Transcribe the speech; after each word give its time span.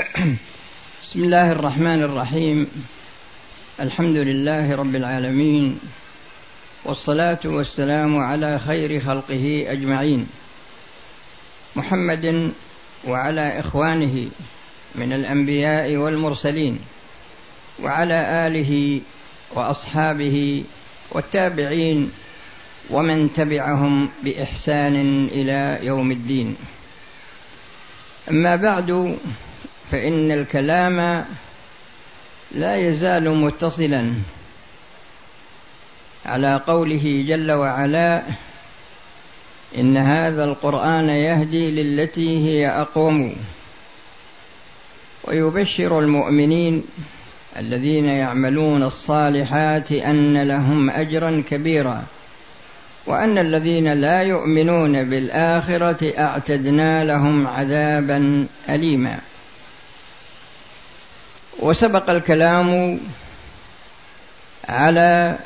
بسم 1.04 1.24
الله 1.24 1.52
الرحمن 1.52 2.02
الرحيم. 2.02 2.66
الحمد 3.80 4.16
لله 4.16 4.74
رب 4.76 4.94
العالمين 4.96 5.78
والصلاة 6.84 7.38
والسلام 7.44 8.18
على 8.18 8.58
خير 8.58 9.00
خلقه 9.00 9.64
أجمعين. 9.68 10.26
محمد 11.76 12.52
وعلى 13.04 13.60
إخوانه 13.60 14.28
من 14.94 15.12
الأنبياء 15.12 15.96
والمرسلين 15.96 16.78
وعلى 17.82 18.46
آله 18.46 19.00
وأصحابه 19.54 20.64
والتابعين 21.12 22.12
ومن 22.90 23.32
تبعهم 23.32 24.10
بإحسان 24.24 24.96
إلى 25.32 25.86
يوم 25.86 26.12
الدين. 26.12 26.56
أما 28.30 28.56
بعد 28.56 29.18
فإن 29.90 30.32
الكلام 30.32 31.24
لا 32.52 32.76
يزال 32.76 33.36
متصلا 33.36 34.14
على 36.26 36.60
قوله 36.66 37.24
جل 37.28 37.52
وعلا 37.52 38.22
إن 39.78 39.96
هذا 39.96 40.44
القرآن 40.44 41.08
يهدي 41.08 41.70
للتي 41.82 42.38
هي 42.46 42.68
أقوم 42.68 43.36
ويبشر 45.24 45.98
المؤمنين 46.00 46.84
الذين 47.56 48.04
يعملون 48.04 48.82
الصالحات 48.82 49.92
أن 49.92 50.42
لهم 50.42 50.90
اجرا 50.90 51.42
كبيرا 51.50 52.04
وأن 53.06 53.38
الذين 53.38 53.92
لا 53.92 54.22
يؤمنون 54.22 55.04
بالآخرة 55.04 56.18
أعتدنا 56.18 57.04
لهم 57.04 57.46
عذابا 57.46 58.46
اليما 58.68 59.18
وسبق 61.58 62.10
الكلام 62.10 63.00
على 64.68 65.38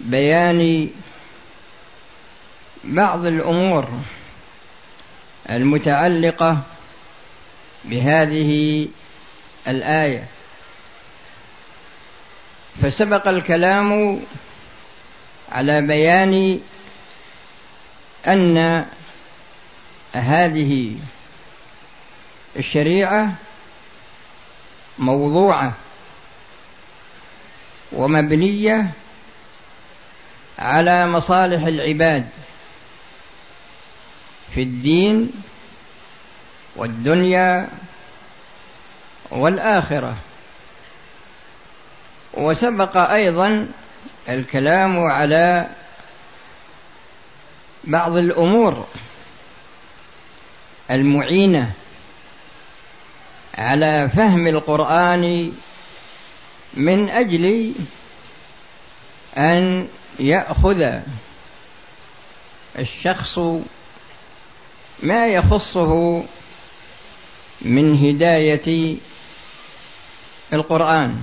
بيان 0.00 0.90
بعض 2.84 3.26
الأمور 3.26 3.88
المتعلقة 5.50 6.58
بهذه 7.84 8.88
الآية. 9.68 10.24
فسبق 12.82 13.28
الكلام 13.28 14.20
على 15.52 15.82
بيان 15.82 16.60
أن 18.26 18.86
هذه 20.12 20.96
الشريعة 22.56 23.34
موضوعة 24.98 25.72
ومبنية 27.92 28.90
على 30.58 31.06
مصالح 31.06 31.62
العباد 31.62 32.28
في 34.54 34.62
الدين 34.62 35.30
والدنيا 36.76 37.68
والآخرة. 39.30 40.16
وسبق 42.34 42.96
أيضا 42.96 43.68
الكلام 44.28 44.98
على 44.98 45.70
بعض 47.84 48.16
الأمور 48.16 48.86
المعينة 50.90 51.72
على 53.58 54.08
فهم 54.08 54.46
القرآن 54.46 55.52
من 56.74 57.08
أجل 57.08 57.74
أن 59.36 59.88
يأخذ 60.20 61.00
الشخص 62.78 63.38
ما 65.02 65.26
يخصه 65.26 66.24
من 67.62 67.96
هداية 68.06 68.96
القرآن. 70.52 71.22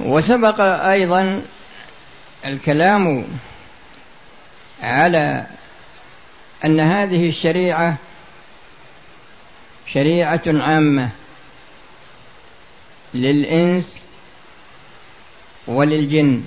وسبق 0.00 0.60
أيضا 0.60 1.42
الكلام 2.46 3.24
على 4.82 5.46
أن 6.64 6.80
هذه 6.80 7.28
الشريعة 7.28 7.96
شريعة 9.94 10.42
عامة 10.46 11.10
للإنس 13.14 13.98
وللجن. 15.66 16.42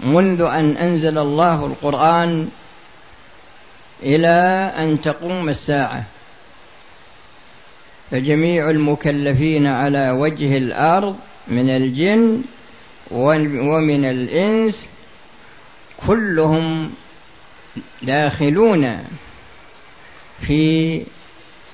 منذ 0.00 0.40
أن 0.40 0.76
أنزل 0.76 1.18
الله 1.18 1.66
القرآن 1.66 2.48
إلى 4.02 4.72
أن 4.78 5.00
تقوم 5.00 5.48
الساعة 5.48 6.04
فجميع 8.10 8.70
المكلفين 8.70 9.66
على 9.66 10.10
وجه 10.10 10.56
الأرض 10.56 11.16
من 11.48 11.70
الجن 11.70 12.42
ومن 13.10 14.04
الإنس 14.04 14.86
كلهم 16.06 16.92
داخلون 18.02 19.04
في 20.40 21.02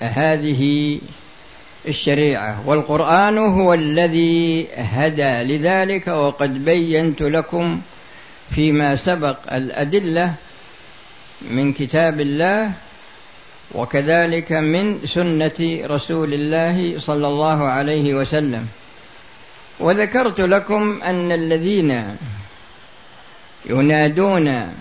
هذه 0.00 0.99
الشريعة 1.88 2.69
والقرآن 2.69 3.38
هو 3.38 3.75
الذي 3.75 4.66
هدى 4.77 5.43
لذلك 5.43 6.09
وقد 6.09 6.65
بينت 6.65 7.22
لكم 7.22 7.81
فيما 8.50 8.97
سبق 8.97 9.53
الأدلة 9.53 10.34
من 11.50 11.72
كتاب 11.72 12.21
الله 12.21 12.72
وكذلك 13.75 14.53
من 14.53 15.06
سنة 15.06 15.81
رسول 15.84 16.34
الله 16.34 16.99
صلى 16.99 17.27
الله 17.28 17.65
عليه 17.65 18.15
وسلم. 18.15 18.67
وذكرت 19.81 20.41
لكم 20.41 21.03
أن 21.03 21.32
الذين 21.32 22.17
ينادون 23.71 24.75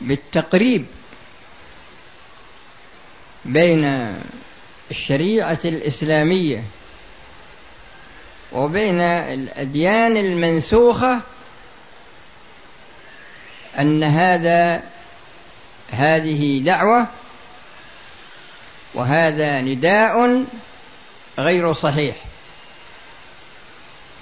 بالتقريب 0.00 0.86
بين 3.44 4.14
الشريعة 4.90 5.58
الإسلامية 5.64 6.64
وبين 8.52 9.00
الأديان 9.00 10.16
المنسوخة 10.16 11.20
أن 13.78 14.02
هذا 14.02 14.82
هذه 15.90 16.62
دعوة 16.62 17.06
وهذا 18.94 19.60
نداء 19.60 20.44
غير 21.38 21.72
صحيح. 21.72 22.16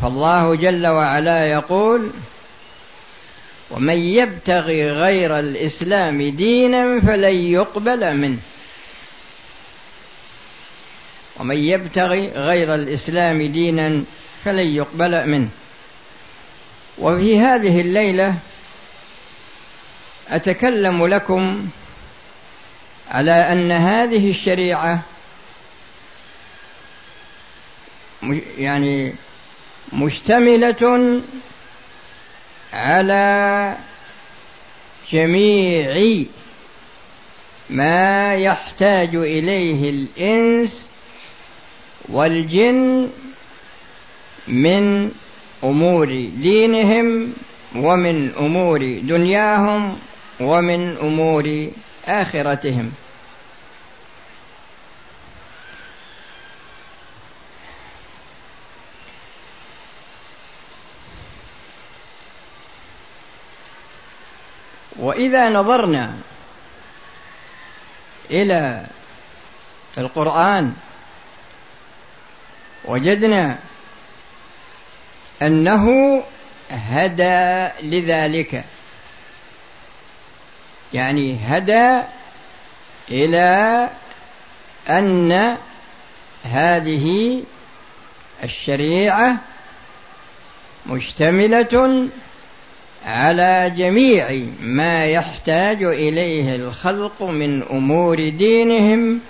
فالله 0.02 0.54
جل 0.54 0.86
وعلا 0.86 1.46
يقول 1.46 2.10
ومن 3.70 3.96
يبتغي 3.96 4.90
غير 4.90 5.38
الإسلام 5.38 6.22
دينا 6.22 7.00
فلن 7.00 7.34
يقبل 7.34 8.16
منه. 8.16 8.38
ومن 11.36 11.56
يبتغي 11.56 12.28
غير 12.28 12.74
الإسلام 12.74 13.42
دينا 13.42 14.04
فلن 14.44 14.66
يقبل 14.66 15.28
منه. 15.28 15.48
وفي 16.98 17.38
هذه 17.38 17.80
الليلة 17.80 18.34
أتكلم 20.28 21.06
لكم 21.06 21.68
على 23.10 23.32
أن 23.32 23.72
هذه 23.72 24.30
الشريعة 24.30 25.02
يعني 28.58 29.14
مشتملة 29.92 31.20
على 32.72 33.74
جميع 35.12 36.24
ما 37.70 38.34
يحتاج 38.34 39.14
إليه 39.14 39.90
الإنس 39.90 40.82
والجن 42.08 43.08
من 44.48 45.10
أمور 45.64 46.06
دينهم 46.40 47.32
ومن 47.76 48.30
أمور 48.38 48.98
دنياهم 49.02 49.98
ومن 50.40 50.96
أمور 50.96 51.70
آخرتهم. 52.06 52.92
وإذا 64.98 65.48
نظرنا 65.48 66.14
إلى 68.30 68.86
القرآن 69.98 70.74
وجدنا 72.84 73.58
أنه 75.42 75.86
هدى 76.70 77.68
لذلك. 77.82 78.64
يعني 80.94 81.38
هدى 81.46 82.02
إلى 83.10 83.88
أن 84.88 85.56
هذه 86.44 87.42
الشريعة 88.44 89.36
مشتملة 90.86 92.08
على 93.06 93.72
جميع 93.76 94.46
ما 94.60 95.06
يحتاج 95.06 95.82
إليه 95.82 96.56
الخلق 96.56 97.22
من 97.22 97.62
أمور 97.62 98.28
دينهم 98.28 99.20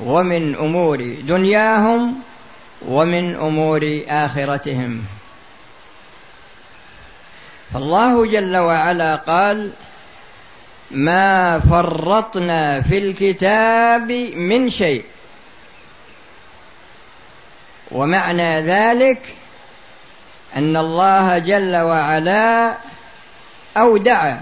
ومن 0.00 0.54
أمور 0.56 1.14
دنياهم 1.22 2.16
ومن 2.88 3.34
أمور 3.36 4.02
آخرتهم. 4.08 5.04
فالله 7.74 8.26
جل 8.26 8.56
وعلا 8.56 9.16
قال 9.16 9.72
ما 10.90 11.58
فرطنا 11.60 12.80
في 12.80 12.98
الكتاب 12.98 14.12
من 14.36 14.70
شيء. 14.70 15.04
ومعنى 17.92 18.60
ذلك 18.60 19.34
أن 20.56 20.76
الله 20.76 21.38
جل 21.38 21.76
وعلا 21.76 22.76
اودع 23.76 24.36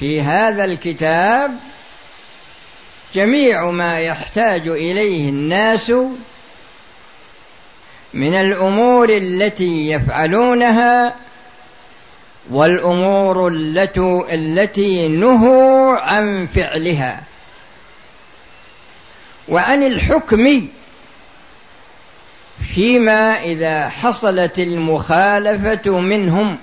في 0.00 0.20
هذا 0.20 0.64
الكتاب 0.64 1.50
جميع 3.14 3.70
ما 3.70 4.00
يحتاج 4.00 4.68
إليه 4.68 5.28
الناس 5.28 5.92
من 8.14 8.34
الأمور 8.34 9.08
التي 9.08 9.90
يفعلونها 9.90 11.14
والأمور 12.50 13.48
التي 13.48 14.22
التي 14.32 15.08
نهوا 15.08 15.98
عن 15.98 16.46
فعلها. 16.46 17.22
وعن 19.48 19.82
الحكم 19.82 20.68
فيما 22.74 23.42
إذا 23.42 23.88
حصلت 23.88 24.58
المخالفة 24.58 26.00
منهم. 26.00 26.58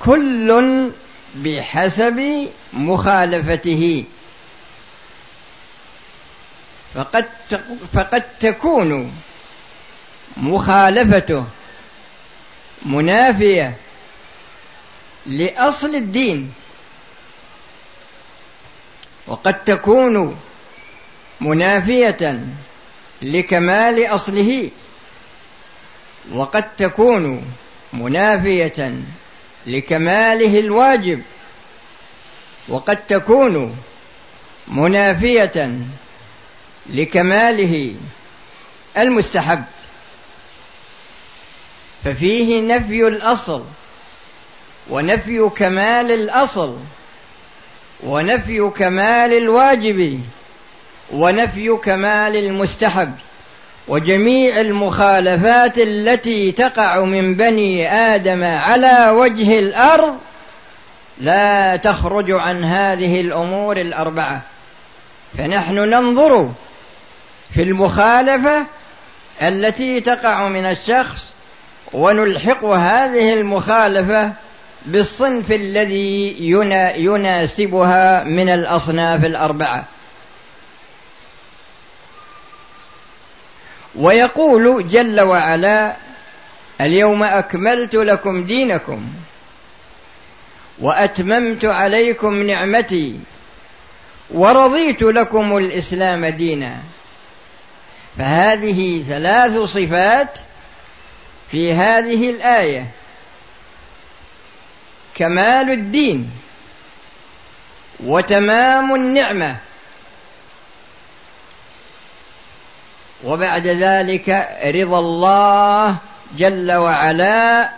كل 0.00 0.92
بحسب 1.34 2.48
مخالفته. 2.72 4.04
فقد 6.94 7.28
فقد 7.92 8.24
تكون 8.40 9.12
مخالفته 10.36 11.44
منافية 12.82 13.76
لأصل 15.26 15.94
الدين. 15.94 16.52
وقد 19.26 19.64
تكون 19.64 20.40
منافية 21.40 22.46
لكمال 23.22 24.06
أصله. 24.06 24.70
وقد 26.32 26.76
تكون 26.76 27.52
منافية 27.92 29.02
لكماله 29.66 30.58
الواجب 30.58 31.22
وقد 32.68 33.06
تكون 33.06 33.76
منافية 34.68 35.78
لكماله 36.86 37.94
المستحب. 38.98 39.64
ففيه 42.04 42.60
نفي 42.60 43.06
الأصل 43.06 43.64
ونفي 44.90 45.48
كمال 45.56 46.12
الأصل 46.12 46.78
ونفي 48.02 48.70
كمال 48.76 49.32
الواجب 49.32 50.20
ونفي 51.12 51.76
كمال 51.76 52.36
المستحب. 52.36 53.14
وجميع 53.90 54.60
المخالفات 54.60 55.78
التي 55.78 56.52
تقع 56.52 57.04
من 57.04 57.34
بني 57.34 57.92
آدم 57.92 58.44
على 58.44 59.10
وجه 59.16 59.58
الأرض 59.58 60.16
لا 61.20 61.76
تخرج 61.76 62.30
عن 62.30 62.64
هذه 62.64 63.20
الأمور 63.20 63.76
الأربعة. 63.76 64.40
فنحن 65.38 65.74
ننظر 65.74 66.50
في 67.54 67.62
المخالفة 67.62 68.66
التي 69.42 70.00
تقع 70.00 70.48
من 70.48 70.64
الشخص 70.64 71.34
ونلحق 71.92 72.64
هذه 72.64 73.32
المخالفة 73.32 74.32
بالصنف 74.86 75.52
الذي 75.52 76.36
يناسبها 76.96 78.24
من 78.24 78.48
الأصناف 78.48 79.24
الأربعة. 79.24 79.84
ويقول 83.94 84.88
جل 84.88 85.20
وعلا 85.20 85.96
اليوم 86.80 87.22
أكملت 87.22 87.94
لكم 87.94 88.44
دينكم 88.44 89.12
وأتممت 90.78 91.64
عليكم 91.64 92.42
نعمتي 92.42 93.20
ورضيت 94.30 95.02
لكم 95.02 95.56
الإسلام 95.56 96.26
دينا. 96.26 96.78
فهذه 98.18 99.04
ثلاث 99.08 99.58
صفات 99.58 100.38
في 101.50 101.72
هذه 101.72 102.30
الآية. 102.30 102.86
كمال 105.14 105.70
الدين 105.70 106.30
وتمام 108.00 108.94
النعمة. 108.94 109.56
وبعد 113.24 113.66
ذلك 113.66 114.48
رضا 114.64 114.98
الله 114.98 115.96
جل 116.38 116.72
وعلا 116.72 117.70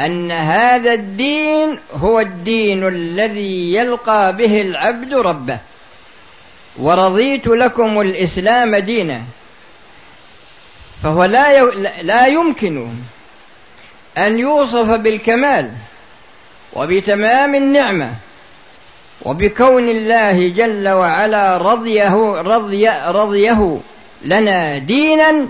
أن 0.00 0.32
هذا 0.32 0.92
الدين 0.92 1.78
هو 1.94 2.20
الدين 2.20 2.88
الذي 2.88 3.74
يلقى 3.74 4.36
به 4.36 4.60
العبد 4.60 5.14
ربه. 5.14 5.60
ورضيت 6.78 7.46
لكم 7.46 8.00
الإسلام 8.00 8.76
دينا. 8.76 9.22
فهو 11.02 11.24
لا 11.24 11.64
لا 12.02 12.26
يمكن 12.26 12.88
أن 14.18 14.38
يوصف 14.38 14.90
بالكمال 14.90 15.72
وبتمام 16.72 17.54
النعمة. 17.54 18.14
وبكون 19.22 19.88
الله 19.88 20.48
جل 20.48 20.88
وعلا 20.88 21.56
رضيه 21.56 22.14
رضي 22.42 22.88
رضيه 22.88 23.80
لنا 24.22 24.78
دينا 24.78 25.48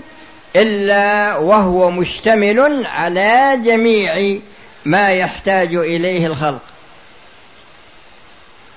إلا 0.55 1.37
وهو 1.37 1.91
مشتمل 1.91 2.85
على 2.85 3.59
جميع 3.63 4.39
ما 4.85 5.11
يحتاج 5.11 5.75
إليه 5.75 6.27
الخلق. 6.27 6.61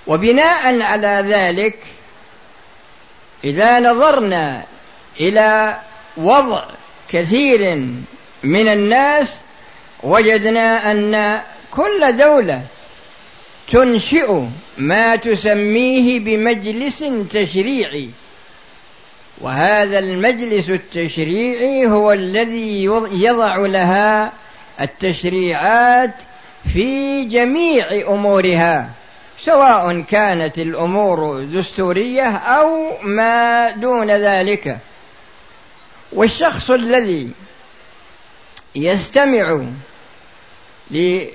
وبناء 0.07 0.81
على 0.81 1.25
ذلك 1.29 1.79
إذا 3.45 3.81
نظرنا 3.81 4.65
إلى 5.21 5.79
وضع 6.17 6.65
كثير 7.11 7.75
من 8.43 8.69
الناس 8.69 9.35
وجدنا 10.03 10.91
أن 10.91 11.43
كل 11.71 12.17
دولة 12.17 12.63
تنشئ 13.73 14.43
ما 14.79 15.17
تسميه 15.17 16.21
بمجلس 16.21 17.05
تشريعي. 17.31 18.11
وهذا 19.41 19.99
المجلس 19.99 20.71
التشريعي 20.71 21.87
هو 21.87 22.13
الذي 22.13 22.85
يضع 23.13 23.57
لها 23.57 24.33
التشريعات 24.81 26.15
في 26.73 27.25
جميع 27.25 27.87
أمورها 28.09 28.91
سواء 29.39 30.01
كانت 30.01 30.59
الأمور 30.59 31.45
دستورية 31.45 32.37
أو 32.37 32.97
ما 33.03 33.71
دون 33.71 34.11
ذلك. 34.11 34.79
والشخص 36.13 36.71
الذي 36.71 37.31
يستمع 38.75 39.65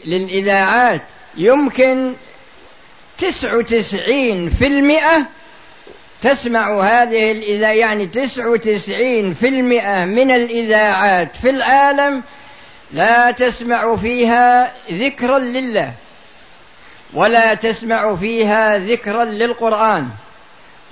للإذاعات 0.06 1.02
يمكن 1.38 2.14
تسع 3.18 3.54
وتسعين 3.54 4.50
في 4.50 4.68
المئة 4.68 5.28
تسمع 6.22 6.82
هذه 6.84 7.32
الإذاعة 7.32 7.72
يعني 7.72 8.08
تسع 8.08 8.48
وتسعين 8.48 9.34
في 9.34 9.48
المئة 9.48 10.06
من 10.06 10.32
الإذاعات 10.32 11.36
في 11.36 11.50
العالم 11.50 12.24
لا 12.94 13.32
تسمع 13.32 13.96
فيها 13.96 14.72
ذكرا 14.92 15.40
لله 15.40 15.94
ولا 17.14 17.54
تسمع 17.54 18.16
فيها 18.16 18.78
ذكرا 18.78 19.26
للقرآن 19.26 20.08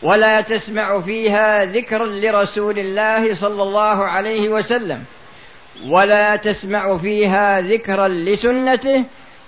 ولا 0.03 0.41
تسمع 0.41 1.01
فيها 1.01 1.65
ذكرا 1.65 2.05
لرسول 2.05 2.79
الله 2.79 3.35
صلى 3.35 3.63
الله 3.63 4.05
عليه 4.05 4.49
وسلم 4.49 5.03
ولا 5.87 6.35
تسمع 6.35 6.97
فيها 6.97 7.61
ذكرا 7.61 8.07
لسنته 8.07 9.03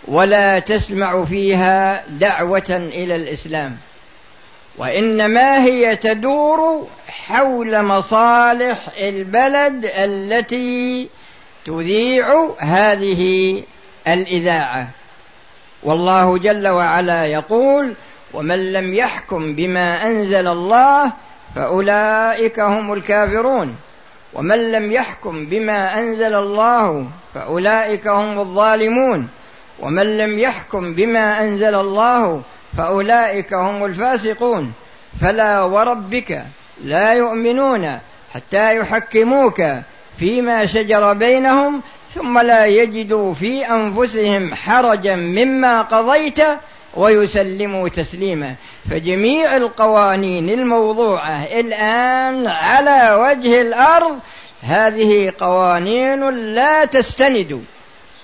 ولا 0.08 0.60
تسمع 0.60 1.26
فيها 1.26 2.04
دعوة 2.10 2.90
إلى 2.94 3.16
الإسلام. 3.16 3.78
وإنما 4.78 5.64
هي 5.64 5.96
تدور 5.96 6.88
حول 7.08 7.84
مصالح 7.84 8.78
البلد 9.00 9.92
التي 9.96 11.10
تذيع 11.66 12.50
هذه 12.60 13.64
الإذاعة. 14.08 14.88
والله 15.84 16.38
جل 16.38 16.68
وعلا 16.68 17.26
يقول 17.26 17.94
ومن 18.34 18.74
لم 18.74 18.94
يحكم 18.94 19.56
بما 19.56 20.08
أنزل 20.08 20.48
الله 20.48 21.12
فأولئك 21.56 22.60
هم 22.60 22.94
الكافرون. 22.94 23.76
ومن 24.34 24.72
لم 24.72 24.92
يحكم 24.92 25.46
بما 25.46 26.00
أنزل 26.00 26.36
الله 26.36 27.08
فأولئك 27.34 28.08
هم 28.08 28.40
الظالمون. 28.40 29.28
ومن 29.80 30.18
لم 30.18 30.40
يحكم 30.40 30.94
بما 30.94 31.42
أنزل 31.42 31.76
الله 31.76 32.42
فأولئك 32.78 33.54
هم 33.54 33.86
الفاسقون. 33.86 34.74
فلا 35.22 35.62
وربك 35.62 36.44
لا 36.84 37.14
يؤمنون 37.14 38.00
حتى 38.34 38.78
يحكموك 38.78 39.62
فيما 40.20 40.66
شجر 40.66 41.14
بينهم 41.14 41.82
ثم 42.16 42.40
لا 42.40 42.66
يجدوا 42.66 43.34
في 43.34 43.66
أنفسهم 43.66 44.56
حرجا 44.56 45.16
مما 45.16 45.82
قضيت 45.82 46.40
ويسلموا 46.96 47.90
تسليما. 47.90 48.56
فجميع 48.90 49.56
القوانين 49.56 50.50
الموضوعة 50.50 51.44
الآن 51.44 52.48
على 52.48 53.18
وجه 53.22 53.62
الأرض 53.62 54.20
هذه 54.62 55.34
قوانين 55.38 56.30
لا 56.30 56.86
تستند. 56.86 57.64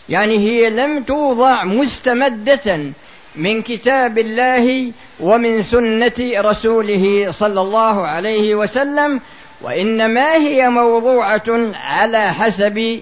يعني 0.10 0.38
هي 0.38 0.70
لم 0.70 1.04
توضع 1.04 1.64
مستمدة 1.64 2.94
من 3.36 3.62
كتاب 3.62 4.18
الله 4.18 4.92
ومن 5.20 5.64
سنة 5.64 6.14
رسوله 6.22 7.32
صلى 7.32 7.62
الله 7.62 8.08
عليه 8.08 8.56
وسلم 8.56 9.22
وإنما 9.62 10.36
هي 10.36 10.70
موضوعة 10.70 11.74
على 11.76 12.34
حسب 12.34 13.02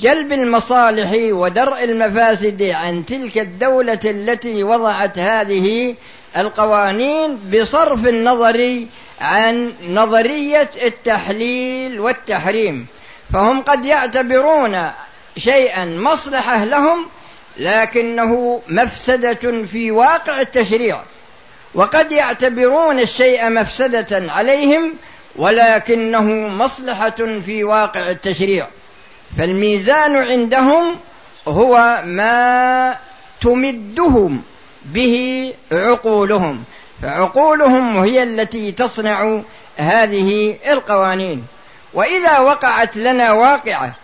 جلب 0.00 0.32
المصالح 0.32 1.12
ودرء 1.14 1.84
المفاسد 1.84 2.62
عن 2.62 3.06
تلك 3.06 3.38
الدولة 3.38 4.00
التي 4.04 4.62
وضعت 4.62 5.18
هذه 5.18 5.94
القوانين 6.36 7.38
بصرف 7.52 8.06
النظر 8.06 8.84
عن 9.20 9.72
نظرية 9.88 10.70
التحليل 10.82 12.00
والتحريم. 12.00 12.86
فهم 13.32 13.62
قد 13.62 13.84
يعتبرون 13.84 14.90
شيئا 15.36 15.84
مصلحة 15.84 16.64
لهم 16.64 17.06
لكنه 17.56 18.62
مفسدة 18.68 19.64
في 19.64 19.90
واقع 19.90 20.40
التشريع. 20.40 21.02
وقد 21.74 22.12
يعتبرون 22.12 23.00
الشيء 23.00 23.50
مفسدة 23.50 24.32
عليهم 24.32 24.94
ولكنه 25.36 26.22
مصلحة 26.48 27.40
في 27.46 27.64
واقع 27.64 28.10
التشريع. 28.10 28.66
فالميزان 29.38 30.16
عندهم 30.16 30.96
هو 31.48 32.02
ما 32.04 32.96
تمدهم 33.40 34.42
به 34.84 35.54
عقولهم. 35.72 36.64
فعقولهم 37.02 37.98
هي 37.98 38.22
التي 38.22 38.72
تصنع 38.72 39.40
هذه 39.76 40.56
القوانين. 40.72 41.44
وإذا 41.94 42.38
وقعت 42.38 42.96
لنا 42.96 43.32
واقعة 43.32 43.94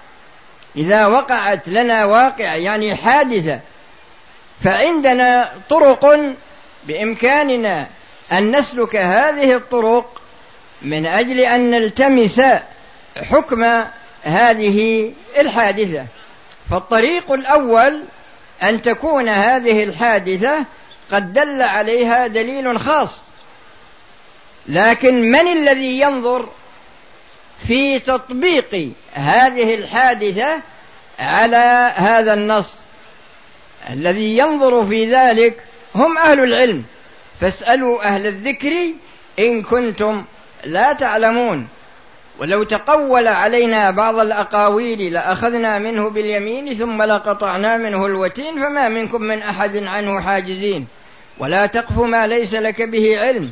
إذا 0.76 1.06
وقعت 1.06 1.68
لنا 1.68 2.04
واقعة 2.04 2.54
يعني 2.54 2.96
حادثة 2.96 3.60
فعندنا 4.64 5.52
طرق 5.68 6.34
بإمكاننا 6.84 7.86
أن 8.32 8.56
نسلك 8.56 8.96
هذه 8.96 9.54
الطرق 9.54 10.22
من 10.82 11.06
أجل 11.06 11.40
أن 11.40 11.70
نلتمس 11.70 12.40
حكم 13.16 13.64
هذه 14.22 15.12
الحادثة. 15.40 16.06
فالطريق 16.70 17.32
الأول 17.32 18.04
أن 18.62 18.82
تكون 18.82 19.28
هذه 19.28 19.84
الحادثة 19.84 20.64
قد 21.12 21.32
دل 21.32 21.62
عليها 21.62 22.26
دليل 22.26 22.80
خاص 22.80 23.22
لكن 24.68 25.30
من 25.30 25.48
الذي 25.48 26.00
ينظر 26.00 26.48
في 27.58 27.98
تطبيق 27.98 28.92
هذه 29.12 29.74
الحادثة 29.74 30.60
على 31.18 31.92
هذا 31.96 32.34
النص. 32.34 32.74
الذي 33.90 34.38
ينظر 34.38 34.86
في 34.86 35.14
ذلك 35.14 35.60
هم 35.94 36.18
أهل 36.18 36.40
العلم. 36.40 36.84
فاسألوا 37.40 38.02
أهل 38.02 38.26
الذكر 38.26 38.72
إن 39.38 39.62
كنتم 39.62 40.24
لا 40.64 40.92
تعلمون. 40.92 41.68
ولو 42.38 42.62
تقول 42.62 43.28
علينا 43.28 43.90
بعض 43.90 44.18
الأقاويل 44.18 45.12
لأخذنا 45.12 45.78
منه 45.78 46.10
باليمين 46.10 46.74
ثم 46.74 47.02
لقطعنا 47.02 47.76
منه 47.76 48.06
الوتين 48.06 48.54
فما 48.54 48.88
منكم 48.88 49.22
من 49.22 49.42
أحد 49.42 49.76
عنه 49.76 50.20
حاجزين. 50.20 50.86
ولا 51.38 51.66
تقف 51.66 51.98
ما 51.98 52.26
ليس 52.26 52.54
لك 52.54 52.82
به 52.82 53.20
علم. 53.20 53.50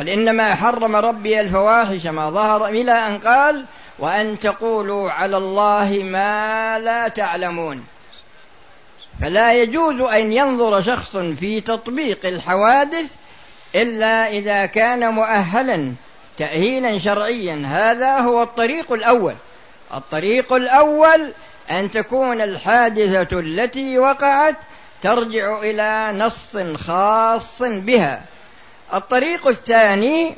قل 0.00 0.08
إنما 0.08 0.54
حرم 0.54 0.96
ربي 0.96 1.40
الفواحش 1.40 2.06
ما 2.06 2.30
ظهر 2.30 2.68
إلى 2.68 2.92
أن 2.92 3.18
قال 3.18 3.64
وأن 3.98 4.38
تقولوا 4.38 5.10
على 5.10 5.36
الله 5.36 6.00
ما 6.04 6.78
لا 6.78 7.08
تعلمون. 7.08 7.84
فلا 9.20 9.52
يجوز 9.62 10.00
أن 10.00 10.32
ينظر 10.32 10.82
شخص 10.82 11.16
في 11.16 11.60
تطبيق 11.60 12.26
الحوادث 12.26 13.12
إلا 13.74 14.28
إذا 14.28 14.66
كان 14.66 15.14
مؤهلا 15.14 15.94
تأهيلا 16.36 16.98
شرعيا. 16.98 17.62
هذا 17.66 18.18
هو 18.18 18.42
الطريق 18.42 18.92
الأول. 18.92 19.34
الطريق 19.94 20.52
الأول 20.52 21.32
أن 21.70 21.90
تكون 21.90 22.40
الحادثة 22.40 23.40
التي 23.40 23.98
وقعت 23.98 24.56
ترجع 25.02 25.58
إلى 25.58 26.12
نص 26.18 26.56
خاص 26.76 27.62
بها. 27.62 28.22
الطريق 28.94 29.48
الثاني 29.48 30.36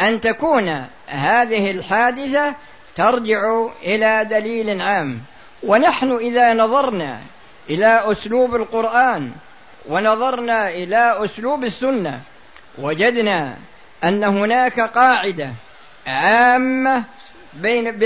أن 0.00 0.20
تكون 0.20 0.86
هذه 1.06 1.70
الحادثة 1.70 2.54
ترجع 2.94 3.40
إلى 3.82 4.24
دليل 4.24 4.80
عام. 4.80 5.20
ونحن 5.62 6.16
إذا 6.16 6.52
نظرنا 6.52 7.20
إلى 7.70 8.02
أسلوب 8.04 8.54
القرآن 8.54 9.32
ونظرنا 9.88 10.68
إلى 10.68 11.24
أسلوب 11.24 11.64
السنة 11.64 12.20
وجدنا 12.78 13.56
أن 14.04 14.24
هناك 14.24 14.80
قاعدة 14.80 15.50
عامة 16.06 17.04
بين 17.54 17.98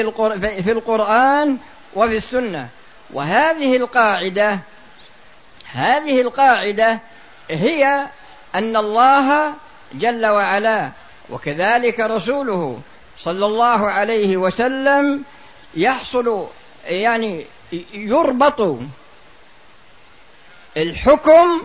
في 0.63 0.73
القرآن 0.73 1.59
وفي 1.95 2.17
السنة. 2.17 2.69
وهذه 3.13 3.77
القاعدة 3.77 4.59
هذه 5.73 6.21
القاعدة 6.21 6.99
هي 7.51 8.09
أن 8.55 8.77
الله 8.77 9.55
جل 9.99 10.27
وعلا. 10.27 10.91
وكذلك 11.31 12.01
رسوله 12.01 12.81
صلى 13.19 13.47
الله 13.47 13.91
عليه 13.91 14.37
وسلم 14.37 15.25
يحصل 15.75 16.47
يعني 16.85 17.45
يربط 17.95 18.79
الحكم 20.77 21.63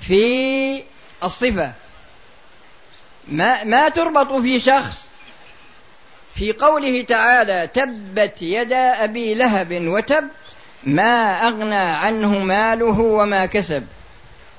في 0.00 0.82
الصفة. 1.24 1.72
ما 3.28 3.64
ما 3.64 3.88
تربط 3.88 4.32
في 4.32 4.60
شخص. 4.60 5.06
في 6.34 6.52
قوله 6.52 7.02
تعالى 7.02 7.70
تبت 7.74 8.42
يدا 8.42 9.04
أبي 9.04 9.34
لهب 9.34 9.68
وتب 9.72 10.28
ما 10.84 11.48
أغنى 11.48 11.74
عنه 11.74 12.38
ماله 12.38 13.00
وما 13.00 13.46
كسب 13.46 13.86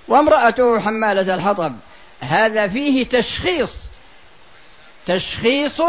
وامرأته 0.07 0.79
حمالة 0.79 1.35
الحطب. 1.35 1.75
هذا 2.19 2.67
فيه 2.67 3.05
تشخيص. 3.05 3.77
تشخيص 5.05 5.81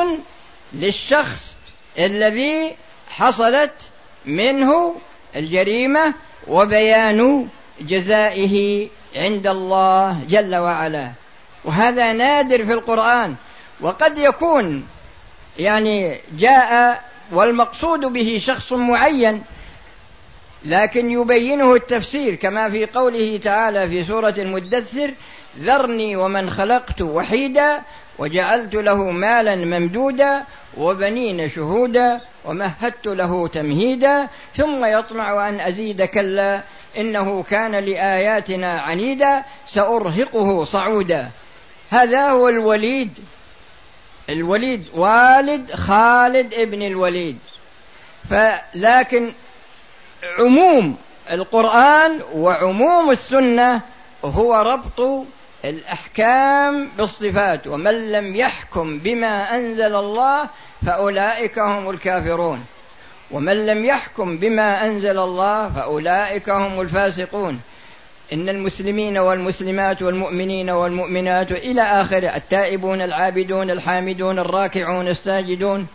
للشخص 0.73 1.55
الذي 1.99 2.77
حصلت 3.11 3.91
منه 4.25 4.95
الجريمة 5.37 6.15
وبيان 6.47 7.49
جزائه 7.81 8.89
عند 9.17 9.47
الله 9.47 10.25
جل 10.29 10.57
وعلا. 10.57 11.13
وهذا 11.65 12.13
نادر 12.13 12.65
في 12.65 12.73
القرآن. 12.73 13.37
وقد 13.81 14.19
يكون 14.19 14.87
يعني 15.59 16.21
جاء 16.33 17.03
والمقصود 17.33 18.01
به 18.01 18.39
شخص 18.45 18.73
معين 18.73 19.43
لكن 20.65 21.11
يبينه 21.11 21.75
التفسير 21.75 22.35
كما 22.35 22.71
في 22.71 22.87
قوله 22.87 23.37
تعالى 23.37 23.89
في 23.89 24.05
سورة 24.05 24.35
المدثر 24.39 25.11
ذرني 25.61 26.17
ومن 26.17 26.51
خلقت 26.51 27.03
وحيدا 27.03 27.83
وجعلت 28.19 28.75
له 28.75 28.97
مالا 29.11 29.57
ممدودا 29.57 30.45
وبنين 30.77 31.51
شهودا 31.51 32.21
ومهدت 32.45 33.07
له 33.07 33.49
تمهيدا 33.49 34.29
ثم 34.55 34.85
يطمع 34.85 35.49
أن 35.49 35.61
أزيد 35.61 36.03
كلا 36.03 36.63
إنه 36.99 37.43
كان 37.43 37.77
لآياتنا 37.77 38.81
عنيدا 38.81 39.45
سأرهقه 39.67 40.65
صعودا. 40.65 41.31
هذا 41.91 42.29
هو 42.29 42.49
الوليد. 42.49 43.19
الوليد 44.31 44.87
والد 44.95 45.75
خالد 45.75 46.55
ابن 46.55 46.83
الوليد. 46.83 47.39
فلكن 48.31 49.33
عموم 50.39 50.97
القرآن 51.31 52.23
وعموم 52.33 53.11
السنة 53.11 53.81
هو 54.25 54.55
ربط 54.55 55.27
الأحكام 55.65 56.89
بالصفات 56.99 57.67
ومن 57.67 58.13
لم 58.13 58.37
يحكم 58.37 58.99
بما 58.99 59.55
أنزل 59.55 59.95
الله 59.95 60.49
فأولئك 60.87 61.59
هم 61.59 61.91
الكافرون. 61.91 62.65
ومن 63.31 63.67
لم 63.67 63.85
يحكم 63.85 64.37
بما 64.37 64.87
أنزل 64.87 65.19
الله 65.19 65.69
فأولئك 65.69 66.51
هم 66.51 66.81
الفاسقون. 66.81 67.61
إن 68.33 68.49
المسلمين 68.49 69.19
والمسلمات 69.19 70.03
والمؤمنين 70.03 70.71
والمؤمنات 70.71 71.53
إلى 71.53 71.83
آخره 71.83 72.37
التائبون 72.37 73.01
العابدون 73.01 73.71
الحامدون 73.71 74.39
الراكعون 74.39 75.09
الساجدون. 75.09 75.87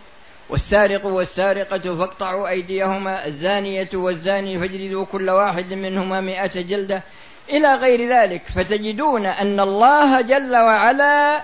والسارق 0.50 1.06
والسارقة 1.06 1.98
فاقطعوا 1.98 2.50
أيديهما 2.50 3.28
الزانية 3.28 3.90
والزاني 3.94 4.60
فاجلدوا 4.60 5.06
كل 5.06 5.30
واحد 5.30 5.74
منهما 5.74 6.22
مئة 6.22 6.62
جلدة. 6.62 7.04
إلى 7.50 7.76
غير 7.76 8.10
ذلك 8.10 8.42
فتجدون 8.56 9.26
أن 9.26 9.60
الله 9.60 10.22
جل 10.22 10.56
وعلا 10.56 11.42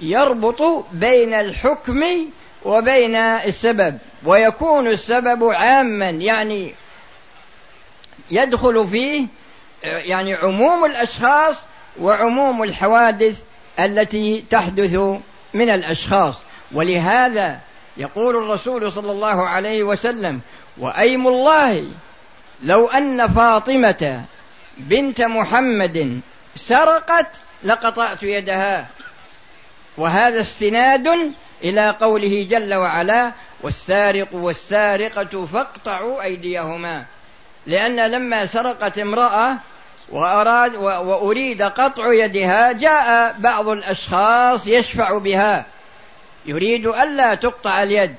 يربط 0.00 0.86
بين 0.92 1.34
الحكم 1.34 2.04
وبين 2.64 3.16
السبب 3.16 3.98
ويكون 4.24 4.86
السبب 4.86 5.44
عاما 5.44 6.10
يعني 6.10 6.74
يدخل 8.30 8.88
فيه 8.88 9.26
يعني 9.82 10.34
عموم 10.34 10.84
الأشخاص 10.84 11.56
وعموم 12.00 12.62
الحوادث 12.62 13.42
التي 13.80 14.44
تحدث 14.50 14.94
من 15.54 15.70
الأشخاص. 15.70 16.34
ولهذا 16.72 17.60
يقول 17.96 18.36
الرسول 18.36 18.92
صلى 18.92 19.12
الله 19.12 19.48
عليه 19.48 19.82
وسلم 19.82 20.40
وأيم 20.78 21.28
الله 21.28 21.84
لو 22.62 22.88
أن 22.88 23.28
فاطمة 23.28 24.24
بنت 24.78 25.20
محمد 25.20 26.20
سرقت 26.56 27.36
لقطعت 27.64 28.22
يدها. 28.22 28.86
وهذا 29.96 30.40
استناد 30.40 31.32
إلى 31.64 31.90
قوله 31.90 32.46
جل 32.50 32.74
وعلا 32.74 33.32
والسارق 33.62 34.28
والسارقة 34.32 35.46
فاقطعوا 35.46 36.22
أيديهما. 36.22 37.04
لأن 37.66 38.10
لما 38.10 38.46
سرقت 38.46 38.98
امرأة 38.98 39.56
وأراد 40.08 40.74
وأريد 40.76 41.62
قطع 41.62 42.12
يدها 42.12 42.72
جاء 42.72 43.34
بعض 43.38 43.68
الأشخاص 43.68 44.66
يشفع 44.66 45.18
بها. 45.18 45.66
يريد 46.46 46.86
ألا 46.86 47.34
تقطع 47.34 47.82
اليد. 47.82 48.14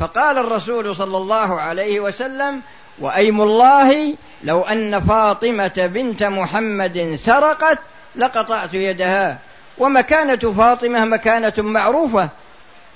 فقال 0.00 0.38
الرسول 0.38 0.96
صلى 0.96 1.16
الله 1.16 1.60
عليه 1.60 2.00
وسلم 2.00 2.62
وأيم 2.98 3.40
الله 3.40 4.14
لو 4.44 4.62
أن 4.62 5.00
فاطمة 5.00 5.72
بنت 5.94 6.22
محمد 6.22 7.14
سرقت 7.14 7.78
لقطعت 8.16 8.74
يدها. 8.74 9.38
ومكانة 9.78 10.52
فاطمة 10.52 11.04
مكانة 11.04 11.52
معروفة. 11.58 12.28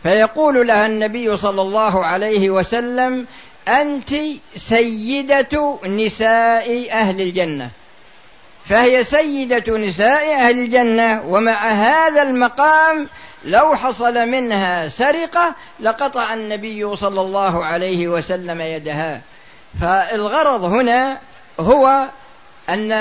فيقول 0.02 0.66
لها 0.66 0.86
النبي 0.86 1.36
صلى 1.36 1.62
الله 1.62 2.04
عليه 2.04 2.50
وسلم 2.50 3.26
أنت 3.68 4.14
سيدة 4.56 5.78
نساء 5.86 6.92
أهل 6.92 7.20
الجنة. 7.20 7.70
فهي 8.66 9.04
سيدة 9.04 9.76
نساء 9.76 10.34
أهل 10.34 10.58
الجنة 10.58 11.22
ومع 11.26 11.68
هذا 11.68 12.22
المقام 12.22 13.08
لو 13.44 13.76
حصل 13.76 14.26
منها 14.26 14.88
سرقة 14.88 15.54
لقطع 15.80 16.34
النبي 16.34 16.96
صلى 16.96 17.20
الله 17.20 17.64
عليه 17.64 18.08
وسلم 18.08 18.60
يدها. 18.60 19.20
فالغرض 19.80 20.64
هنا 20.64 21.18
هو 21.60 22.08
أن 22.68 22.92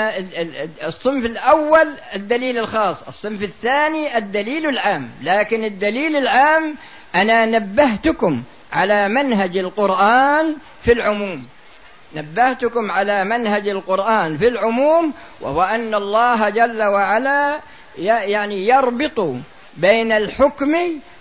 الصنف 0.84 1.24
الأول 1.24 1.88
الدليل 2.14 2.58
الخاص 2.58 3.02
الصنف 3.08 3.42
الثاني 3.42 4.18
الدليل 4.18 4.68
العام. 4.68 5.10
لكن 5.22 5.64
الدليل 5.64 6.16
العام 6.16 6.74
أنا 7.14 7.46
نبهتكم 7.46 8.42
على 8.72 9.08
منهج 9.08 9.56
القرآن 9.56 10.56
في 10.82 10.92
العموم. 10.92 11.46
نبهتكم 12.14 12.90
على 12.90 13.24
منهج 13.24 13.68
القرآن 13.68 14.36
في 14.36 14.48
العموم 14.48 15.12
وهو 15.40 15.62
أن 15.62 15.94
الله 15.94 16.48
جل 16.48 16.82
وعلا 16.82 17.60
يعني 17.98 18.68
يربط 18.68 19.36
بين 19.76 20.12
الحكم 20.12 20.76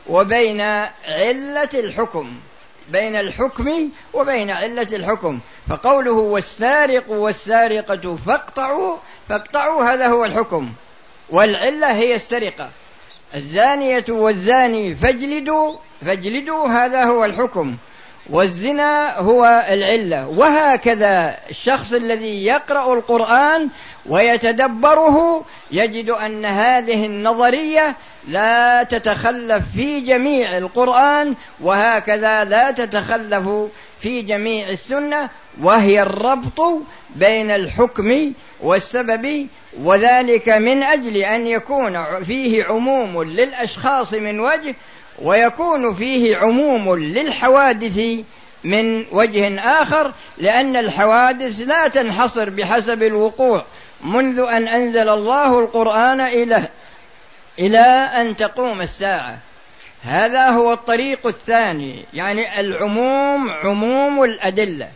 وبين 0.10 0.62
علة 1.08 1.70
الحكم. 1.74 2.36
بين 2.90 3.16
الحكم 3.16 3.90
وبين 4.14 4.50
علة 4.50 4.88
الحكم. 4.94 5.40
فقوله 5.70 6.12
والسارق 6.12 7.10
والسارقة 7.10 8.16
فاقطعوا 8.16 8.98
فاقطعوا 9.30 9.84
هذا 9.84 10.08
هو 10.08 10.26
الحكم. 10.26 10.70
والعلة 11.30 11.92
هي 11.92 12.16
السرقة. 12.16 12.70
الزانية 13.36 14.06
والزاني 14.10 14.96
فاجلدوا 14.96 15.76
فاجلدوا 16.06 16.68
هذا 16.68 17.04
هو 17.04 17.26
الحكم. 17.26 17.78
والزنا 18.30 19.18
هو 19.18 19.66
العلة. 19.70 20.28
وهكذا 20.28 21.38
الشخص 21.50 21.94
الذي 21.94 22.46
يقرأ 22.46 22.94
القرآن 22.94 23.70
ويتدبره 24.06 25.46
يجد 25.72 26.10
أن 26.10 26.46
هذه 26.46 27.06
النظرية 27.06 27.96
لا 28.28 28.84
تتخلف 28.84 29.64
في 29.76 30.00
جميع 30.00 30.58
القرآن 30.58 31.36
وهكذا 31.62 32.44
لا 32.44 32.72
تتخلف 32.72 33.48
في 34.04 34.22
جميع 34.22 34.70
السنة 34.70 35.30
وهي 35.62 36.02
الربط 36.02 36.62
بين 37.16 37.52
الحكم 37.52 38.34
والسبب 38.62 39.48
وذلك 39.82 40.50
من 40.50 40.84
أجل 40.84 41.18
أن 41.18 41.48
يكون 41.48 42.24
فيه 42.24 42.64
عموم 42.64 43.24
للأشخاص 43.24 44.14
من 44.14 44.40
وجه 44.40 44.76
ويكون 45.22 45.94
فيه 45.94 46.38
عموم 46.38 46.96
للحوادث 46.96 48.00
من 48.64 49.06
وجه 49.12 49.60
آخر 49.60 50.14
لأن 50.38 50.76
الحوادث 50.76 51.60
لا 51.60 51.88
تنحصر 51.88 52.50
بحسب 52.50 53.04
الوقوع. 53.04 53.64
منذ 54.04 54.40
أن 54.40 54.68
أنزل 54.68 55.10
الله 55.10 55.60
القرآن 55.60 56.22
إلى 56.22 56.64
إلى 57.60 57.80
أن 58.22 58.36
تقوم 58.36 58.82
الساعة. 58.82 59.38
هذا 60.04 60.50
هو 60.50 60.74
الطريق 60.74 61.28
الثاني 61.28 62.06
يعني 62.14 62.60
العموم 62.60 63.52
عموم 63.52 64.24
الأدلة 64.24 64.92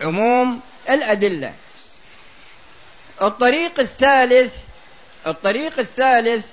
عموم 0.00 0.60
الأدلة. 0.90 1.54
الطريق 3.22 3.80
الثالث 3.80 4.56
الطريق 5.26 5.78
الثالث 5.78 6.46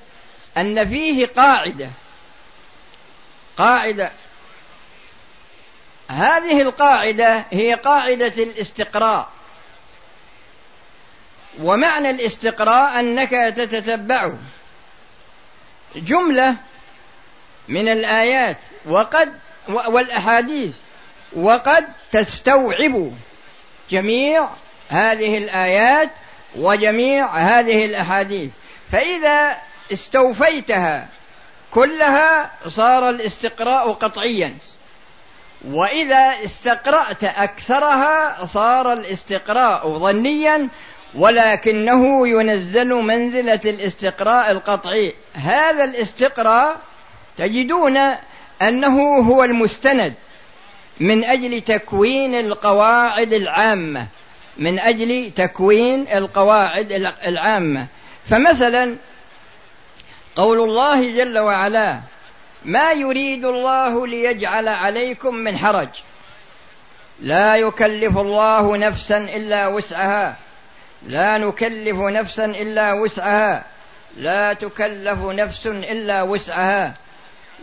أن 0.57 0.85
فيه 0.85 1.25
قاعدة 1.25 1.89
قاعدة. 3.57 4.11
هذه 6.09 6.61
القاعدة 6.61 7.45
هي 7.51 7.73
قاعدة 7.73 8.43
الاستقراء. 8.43 9.29
ومعنى 11.59 12.09
الاستقراء 12.09 12.99
أنك 12.99 13.29
تتتبع 13.29 14.33
جملة 15.95 16.55
من 17.69 17.88
الآيات 17.88 18.58
وقد 18.86 19.34
والأحاديث 19.67 20.75
وقد 21.36 21.86
تستوعب 22.12 23.12
جميع 23.89 24.49
هذه 24.89 25.38
الآيات 25.38 26.10
وجميع 26.55 27.27
هذه 27.36 27.86
الأحاديث. 27.86 28.51
فإذا 28.91 29.55
استوفيتها 29.93 31.08
كلها 31.71 32.51
صار 32.67 33.10
الاستقراء 33.10 33.93
قطعيا. 33.93 34.55
وإذا 35.67 36.34
استقرأت 36.45 37.23
أكثرها 37.23 38.45
صار 38.45 38.93
الاستقراء 38.93 39.89
ظنيا 39.89 40.67
ولكنه 41.15 42.27
ينزل 42.27 42.88
منزلة 42.88 43.62
الاستقراء 43.65 44.51
القطعي. 44.51 45.13
هذا 45.34 45.84
الاستقراء 45.84 46.77
تجدون 47.39 47.97
أنه 48.62 49.17
هو 49.17 49.43
المستند 49.43 50.13
من 50.99 51.23
أجل 51.23 51.62
تكوين 51.62 52.36
القواعد 52.36 53.34
العامة 53.34 54.08
من 54.58 54.80
أجل 54.80 55.32
تكوين 55.36 56.08
القواعد 56.08 56.91
العامة. 57.25 57.88
فمثلا 58.30 58.95
قول 60.36 60.60
الله 60.60 61.15
جل 61.17 61.39
وعلا 61.39 61.99
ما 62.65 62.91
يريد 62.91 63.45
الله 63.45 64.08
ليجعل 64.08 64.67
عليكم 64.67 65.36
من 65.36 65.58
حرج 65.58 65.89
لا 67.19 67.56
يكلف 67.56 68.17
الله 68.17 68.78
نفسا 68.78 69.17
إلا 69.17 69.67
وسعها 69.67 70.36
لا 71.08 71.38
نكلف 71.38 71.97
نفسا 71.97 72.45
إلا 72.45 72.93
وسعها 72.93 73.63
لا 74.17 74.54
تكلف 74.54 75.19
نفس 75.19 75.67
إلا 75.67 76.21
وسعها. 76.21 76.93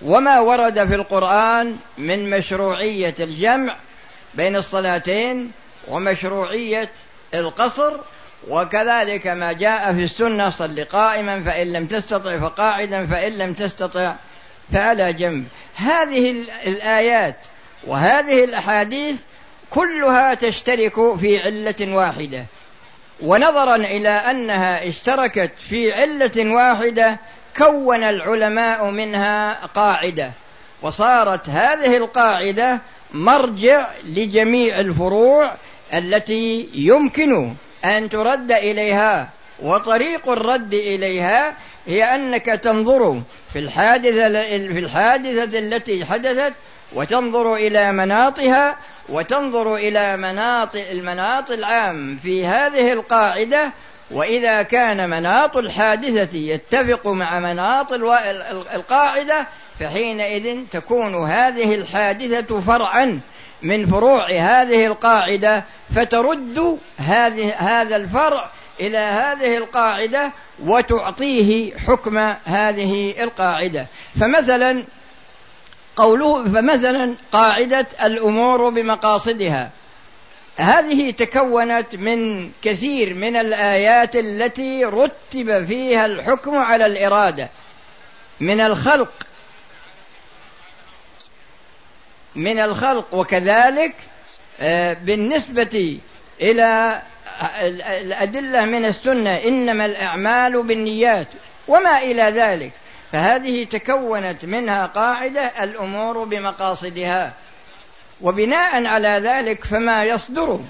وما 0.02 0.40
ورد 0.40 0.84
في 0.88 0.94
القرآن 0.94 1.76
من 1.98 2.30
مشروعية 2.30 3.14
الجمع 3.20 3.76
بين 4.34 4.56
الصلاتين 4.56 5.52
ومشروعية 5.88 6.90
القصر 7.34 7.92
وكذلك 8.48 9.26
ما 9.26 9.52
جاء 9.52 9.92
في 9.92 10.02
السنة 10.02 10.50
صل 10.50 10.84
قائما 10.84 11.42
فإن 11.42 11.72
لم 11.72 11.86
تستطع 11.86 12.38
فقاعدا 12.38 13.06
فإن 13.06 13.32
لم 13.38 13.54
تستطع 13.54 14.14
فعلى 14.72 15.12
جنب. 15.12 15.46
هذه 15.76 16.44
الآيات 16.66 17.36
وهذه 17.86 18.44
الأحاديث 18.44 19.22
كلها 19.70 20.34
تشترك 20.34 21.16
في 21.16 21.42
علة 21.42 21.96
واحدة. 21.96 22.44
ونظرا 23.22 23.76
إلى 23.76 24.08
أنها 24.08 24.88
اشتركت 24.88 25.52
في 25.58 25.92
علة 25.92 26.54
واحدة 26.54 27.18
كون 27.58 28.04
العلماء 28.04 28.90
منها 28.90 29.66
قاعدة 29.66 30.32
وصارت 30.82 31.50
هذه 31.50 31.96
القاعدة 31.96 32.80
مرجع 33.12 33.86
لجميع 34.04 34.80
الفروع 34.80 35.54
التي 35.94 36.68
يمكن 36.74 37.54
أن 37.84 38.08
ترد 38.08 38.52
إليها 38.52 39.28
وطريق 39.62 40.28
الرد 40.28 40.74
إليها 40.74 41.54
هي 41.86 42.04
أنك 42.04 42.44
تنظر 42.46 43.20
في 43.52 43.58
الحادثة 43.58 44.28
في 44.48 44.78
الحادثة 44.78 45.58
التي 45.58 46.04
حدثت 46.04 46.52
وتنظر 46.92 47.54
إلى 47.54 47.92
مناطها 47.92 48.76
وتنظر 49.08 49.74
إلى 49.76 50.16
مناط 50.16 50.76
المناط 50.76 51.50
العام 51.50 52.16
في 52.22 52.46
هذه 52.46 52.92
القاعدة 52.92 53.72
وإذا 54.10 54.62
كان 54.62 55.10
مناط 55.10 55.56
الحادثة 55.56 56.38
يتفق 56.38 57.08
مع 57.08 57.38
مناط 57.38 57.92
القاعدة 58.74 59.46
فحينئذ 59.80 60.64
تكون 60.70 61.24
هذه 61.24 61.74
الحادثة 61.74 62.60
فرعا 62.60 63.20
من 63.62 63.86
فروع 63.86 64.30
هذه 64.30 64.86
القاعدة 64.86 65.64
فترد 65.94 66.78
هذه 66.98 67.54
هذا 67.54 67.96
الفرع 67.96 68.50
إلى 68.80 68.98
هذه 68.98 69.56
القاعدة 69.56 70.32
وتعطيه 70.64 71.76
حكم 71.76 72.18
هذه 72.44 73.22
القاعدة. 73.22 73.86
فمثلا 74.20 74.84
قوله 75.96 76.44
فمثلا 76.44 77.14
قاعدة 77.32 77.86
الأمور 78.04 78.68
بمقاصدها. 78.68 79.70
هذه 80.56 81.10
تكونت 81.10 81.96
من 81.96 82.50
كثير 82.62 83.14
من 83.14 83.36
الآيات 83.36 84.16
التي 84.16 84.84
رتب 84.84 85.64
فيها 85.64 86.06
الحكم 86.06 86.58
على 86.58 86.86
الإرادة 86.86 87.50
من 88.40 88.60
الخلق. 88.60 89.12
من 92.34 92.58
الخلق 92.58 93.14
وكذلك 93.14 93.94
آه، 94.60 94.92
بالنسبة 94.92 95.98
إلى 96.40 97.02
الأدلة 97.86 98.64
من 98.64 98.84
السنة 98.84 99.30
إنما 99.30 99.86
الأعمال 99.86 100.62
بالنيات 100.62 101.26
وما 101.68 101.98
إلى 101.98 102.22
ذلك. 102.22 102.72
فهذه 103.12 103.64
تكونت 103.64 104.44
منها 104.44 104.86
قاعدة 104.86 105.64
الأمور 105.64 106.24
بمقاصدها. 106.24 107.32
وبناء 108.20 108.86
على 108.86 109.08
ذلك 109.08 109.64
فما 109.64 110.04
يصدر 110.04 110.60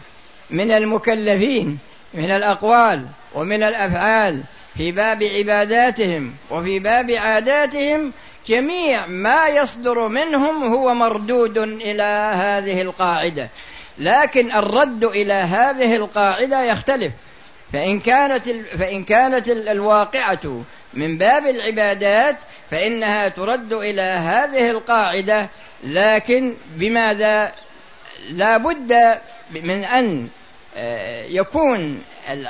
من 0.51 0.71
المكلفين 0.71 1.79
من 2.15 2.31
الأقوال 2.31 3.07
ومن 3.35 3.63
الأفعال 3.63 4.43
في 4.77 4.93
باب 4.93 5.23
عباداتهم 5.23 6.35
وفي 6.51 6.79
باب 6.79 7.11
عاداتهم 7.11 8.13
جميع 8.47 9.07
ما 9.07 9.49
يصدر 9.49 10.09
منهم 10.09 10.65
هو 10.65 10.95
مردود 10.95 11.59
إلى 11.59 12.33
هذه 12.35 12.83
القاعدة. 12.83 13.49
لكن 13.99 14.57
الرد 14.57 15.05
إلى 15.05 15.33
هذه 15.33 15.97
القاعدة 15.97 16.65
يختلف. 16.65 17.13
فإن 17.73 18.01
كانت 18.01 18.51
فإن 18.79 19.05
كانت 19.05 19.49
الواقعة 19.49 20.63
من 20.95 21.19
باب 21.19 21.47
العبادات 21.47 22.37
فإنها 22.71 23.29
ترد 23.29 23.73
إلى 23.73 24.03
هذه 24.03 24.71
القاعدة 24.71 25.49
لكن 25.85 26.55
بماذا 26.77 27.53
لا 28.31 28.57
بد 28.57 29.19
من 29.51 29.85
أن 29.85 30.29
آه، 30.77 31.25
يكون 31.25 32.03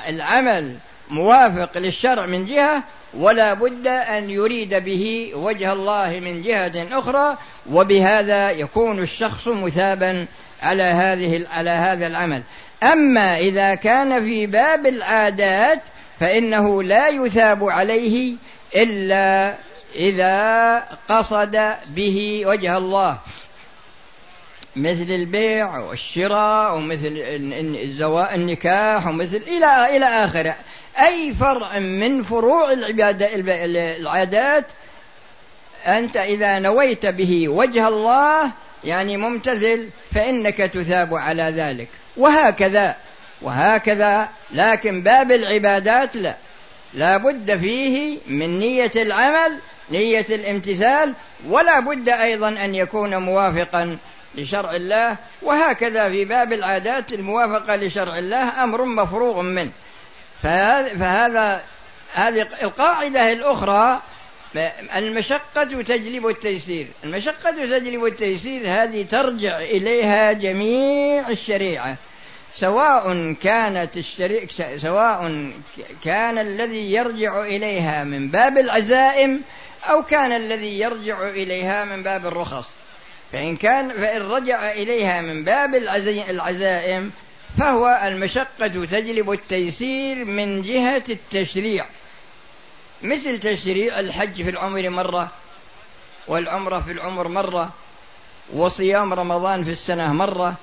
العمل 0.09 0.77
موافق 1.11 1.79
للشرع 1.79 2.27
من 2.27 2.47
جهة 2.47 2.83
ولا 3.15 3.55
بد 3.55 3.87
أن 3.87 4.31
يريد 4.31 4.75
به 4.75 5.33
وجه 5.35 5.73
الله 5.73 6.21
من 6.21 6.43
جهة 6.43 6.99
أخرى 6.99 7.37
وبهذا 7.71 8.51
يكون 8.51 9.03
الشخص 9.03 9.49
مثابا 9.49 10.27
على 10.63 10.83
هذه 10.83 11.47
على 11.53 11.71
هذا 11.71 12.07
العمل. 12.07 12.43
أما 12.83 13.39
إذا 13.39 13.75
كان 13.75 14.25
في 14.25 14.47
باب 14.47 14.87
العادات 14.87 15.81
فإنه 16.21 16.83
لا 16.83 17.09
يثاب 17.09 17.65
عليه 17.65 18.35
إلا 18.77 19.55
إذا 19.97 20.79
قصد 21.09 21.75
به 21.87 22.43
وجه 22.47 22.77
الله. 22.77 23.19
مثل 24.77 25.07
البيع 25.09 25.79
والشراء 25.79 26.77
ومثل 26.77 27.23
النكاح 28.35 29.07
ومثل 29.07 29.43
إلى 29.47 29.97
إلى 29.97 30.07
آخره. 30.07 30.57
أي 30.99 31.35
فرع 31.35 31.79
من 31.79 32.23
فروع 32.23 32.73
العبادة 32.73 33.29
العادات 33.97 34.65
أنت 35.87 36.17
إذا 36.17 36.59
نويت 36.59 37.07
به 37.07 37.49
وجه 37.49 37.89
الله 37.89 38.51
يعني 38.85 39.17
ممتثل 39.17 39.89
فإنك 40.15 40.57
تثاب 40.57 41.15
على 41.15 41.43
ذلك. 41.43 41.89
وهكذا 42.17 42.97
وهكذا 43.43 44.29
لكن 44.53 45.03
باب 45.03 45.33
العبادات 45.33 46.17
لا. 46.17 46.37
لا 46.95 47.17
بد 47.17 47.57
فيه 47.57 48.19
من 48.27 48.59
نية 48.59 48.91
العمل 48.97 49.59
نية 49.91 50.27
الامتثال 50.31 51.15
ولا 51.49 51.81
بد 51.81 52.09
أيضا 52.09 52.49
أن 52.49 52.75
يكون 52.75 53.17
موافقا 53.17 53.99
لشرع 54.35 54.77
الله 54.77 55.17
وهكذا 55.43 56.09
في 56.09 56.25
باب 56.25 56.53
العادات 56.53 57.13
الموافقة 57.13 57.77
لشرع 57.77 58.19
الله 58.19 58.65
أمر 58.65 58.85
مفروغ 58.85 59.43
منه. 59.43 59.73
فهذا 60.43 61.63
هذه 62.15 62.49
القاعدة 62.63 63.33
الأخرى 63.33 64.01
المشقة 64.97 65.65
تجلب 65.65 66.27
التيسير. 66.27 66.89
المشقة 67.05 67.51
تجلب 67.51 68.05
التيسير 68.05 68.63
هذه 68.67 69.03
ترجع 69.03 69.59
إليها 69.59 70.33
جميع 70.33 71.29
الشريعة. 71.29 71.97
سواء 72.55 73.33
كانت 73.33 73.97
الشريعة 73.97 74.77
سواء 74.77 75.51
كان 76.05 76.39
الذي 76.39 76.93
يرجع 76.93 77.43
إليها 77.43 78.05
من 78.05 78.29
باب 78.29 78.59
العزائم 78.59 79.43
أو 79.91 80.03
كان 80.03 80.33
الذي 80.33 80.79
يرجع 80.79 81.29
إليها 81.29 81.85
من 81.85 82.03
باب 82.03 82.27
الرخص. 82.27 82.71
فإن 83.33 83.57
كان 83.57 83.89
فإن 83.89 84.23
رجع 84.23 84.73
إليها 84.73 85.21
من 85.21 85.45
باب 85.45 85.75
العزائم 86.31 87.13
فهو 87.59 88.01
المشقة 88.05 88.67
تجلب 88.67 89.33
التيسير 89.33 90.25
من 90.25 90.63
جهة 90.63 91.03
التشريع. 91.09 91.87
مثل 93.03 93.39
تشريع 93.39 94.01
الحج 94.01 94.43
في 94.43 94.51
العمر 94.51 94.91
مرة 94.91 95.31
والعمرة 96.29 96.81
في 96.81 96.93
العمر 96.93 97.29
مرة 97.29 97.73
وصيام 98.53 99.15
رمضان 99.15 99.65
في 99.65 99.71
السنة 99.71 100.13
مرة 100.13 100.55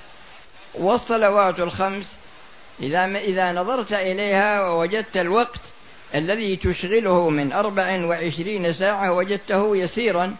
والصلوات 0.73 1.59
الخمس. 1.59 2.15
إذا 2.79 3.05
إذا 3.05 3.51
نظرت 3.51 3.93
إليها 3.93 4.61
ووجدت 4.61 5.17
الوقت 5.17 5.61
الذي 6.15 6.55
تشغله 6.55 7.29
من 7.29 7.53
أربع 7.53 8.05
وعشرين 8.05 8.73
ساعة 8.73 9.13
وجدته 9.13 9.77
يسيرا. 9.77 10.35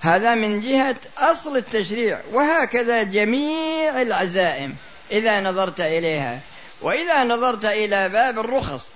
هذا 0.00 0.34
من 0.34 0.60
جهة 0.60 0.96
أصل 1.18 1.56
التشريع 1.56 2.20
وهكذا 2.32 3.02
جميع 3.02 4.02
العزائم 4.02 4.76
إذا 5.12 5.40
نظرت 5.40 5.80
إليها. 5.80 6.40
وإذا 6.82 7.24
نظرت 7.24 7.64
إلى 7.64 8.08
باب 8.08 8.38
الرخص 8.38 8.88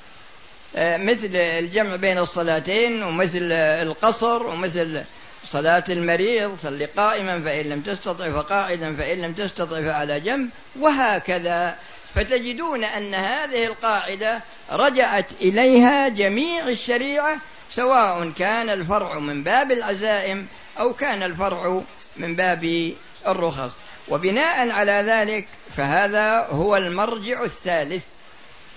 آه، 0.76 0.96
مثل 0.96 1.36
الجمع 1.36 1.96
بين 1.96 2.18
الصلاتين 2.18 3.02
ومثل 3.02 3.52
القصر 3.52 4.46
ومثل 4.46 5.02
صلاة 5.46 5.84
المريض 5.88 6.58
صل 6.58 6.86
قائما 6.96 7.40
فإن 7.40 7.66
لم 7.66 7.80
تستطع 7.80 8.30
فقاعدا 8.30 8.96
فإن 8.96 9.18
لم 9.18 9.32
تستطع 9.32 9.82
فعلى 9.82 10.20
جنب 10.20 10.50
وهكذا 10.80 11.76
فتجدون 12.14 12.84
أن 12.84 13.14
هذه 13.14 13.66
القاعدة 13.66 14.40
رجعت 14.70 15.32
إليها 15.40 16.08
جميع 16.08 16.68
الشريعة 16.68 17.40
سواء 17.70 18.30
كان 18.30 18.70
الفرع 18.70 19.18
من 19.18 19.42
باب 19.42 19.72
العزائم 19.72 20.46
أو 20.78 20.92
كان 20.92 21.22
الفرع 21.22 21.82
من 22.16 22.36
باب 22.36 22.92
الرخص. 23.26 23.72
وبناء 24.08 24.70
على 24.70 24.92
ذلك 24.92 25.48
فهذا 25.76 26.46
هو 26.50 26.76
المرجع 26.76 27.42
الثالث 27.44 28.06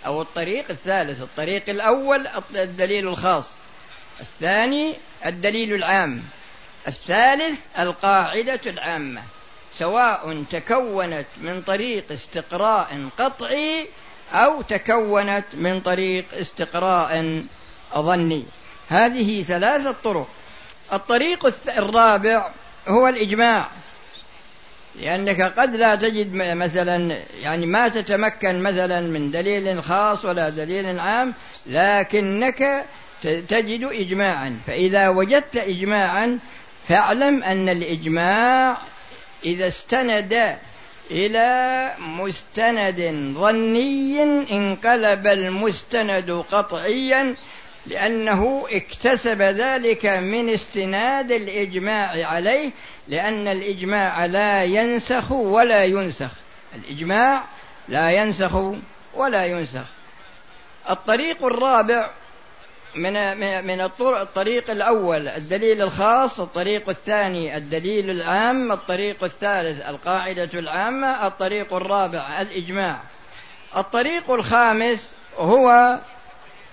أو 0.06 0.22
الطريق 0.22 0.66
الثالث 0.70 1.22
الطريق 1.22 1.70
الأول 1.70 2.28
الدليل 2.56 3.08
الخاص. 3.08 3.50
الثاني 4.20 4.94
الدليل 5.26 5.74
العام. 5.74 6.24
الثالث 6.88 7.60
القاعدة 7.80 8.60
العامة. 8.66 9.22
سواء 9.80 10.44
تكونت 10.52 11.26
من 11.42 11.62
طريق 11.62 12.12
استقراء 12.12 13.10
قطعي 13.20 13.88
أو 14.34 14.62
تكونت 14.62 15.46
من 15.54 15.82
طريق 15.82 16.26
استقراء 16.34 17.42
ظني. 17.98 18.46
هذه 18.90 19.42
ثلاثة 19.42 19.96
طرق. 20.04 20.28
الطريق 20.94 21.54
الرابع 21.78 22.50
هو 22.88 23.08
الإجماع. 23.08 23.70
لأنك 25.02 25.42
قد 25.42 25.76
لا 25.76 25.96
تجد 25.96 26.34
مثلا 26.34 27.18
يعني 27.42 27.66
ما 27.66 27.88
تتمكن 27.88 28.64
مثلا 28.64 29.02
من 29.02 29.32
دليل 29.32 29.84
خاص 29.84 30.26
ولا 30.26 30.50
دليل 30.50 31.00
عام 31.00 31.34
لكنك 31.66 32.86
تجد 33.24 33.84
إجماعا. 33.84 34.60
فإذا 34.68 35.10
وجدت 35.10 35.58
إجماعا 35.58 36.40
فاعلم 36.88 37.44
أن 37.44 37.70
الإجماع 37.70 38.78
إذا 39.46 39.68
استند 39.68 40.58
إلى 41.12 41.92
مستند 42.00 43.32
ظني 43.38 44.24
انقلب 44.52 45.28
المستند 45.28 46.44
قطعيا 46.52 47.36
لأنه 47.88 48.66
اكتسب 48.72 49.42
ذلك 49.42 50.06
من 50.06 50.50
استناد 50.50 51.32
الإجماع 51.32 52.28
عليه 52.28 52.72
لأن 53.08 53.48
الإجماع 53.48 54.26
لا 54.26 54.64
ينسخ 54.64 55.32
ولا 55.32 55.84
ينسخ. 55.84 56.32
الإجماع 56.76 57.44
لا 57.90 58.12
ينسخ 58.12 58.52
ولا 59.14 59.46
ينسخ. 59.46 59.86
الطريق 60.90 61.46
الرابع 61.46 62.12
من 62.96 63.38
من 63.68 63.82
الطريق 64.02 64.72
الأول 64.72 65.28
الدليل 65.28 65.82
الخاص 65.82 66.40
الطريق 66.40 66.90
الثاني 66.90 67.58
الدليل 67.58 68.10
العام 68.10 68.72
الطريق 68.72 69.24
الثالث 69.24 69.82
القاعدة 69.90 70.50
العامة 70.54 71.28
الطريق 71.28 71.74
الرابع 71.74 72.42
الإجماع. 72.42 73.00
الطريق 73.78 74.32
الخامس 74.32 75.12
هو 75.38 76.00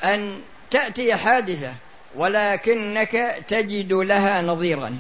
أن 0.04 0.40
تأتي 0.70 1.16
حادثة 1.16 1.72
ولكنك 2.14 3.44
تجد 3.48 3.92
لها 3.92 4.42
نظيرا. 4.42 4.96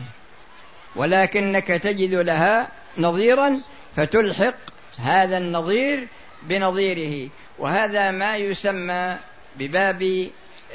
ولكنك 0.96 1.66
تجد 1.66 2.14
لها 2.14 2.68
نظيرا 2.98 3.60
فتلحق 3.96 4.54
هذا 4.98 5.38
النظير 5.38 6.08
بنظيره. 6.42 7.28
وهذا 7.58 8.10
ما 8.10 8.36
يسمى 8.36 9.16
بباب 9.56 10.28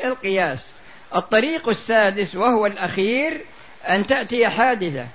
القياس. 0.03 0.65
الطريق 1.15 1.69
السادس 1.69 2.35
وهو 2.35 2.65
الأخير 2.65 3.45
أن 3.89 4.07
تأتي 4.07 4.47
حادثة 4.47 5.07